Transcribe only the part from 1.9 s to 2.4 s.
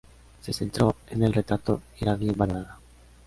y era bien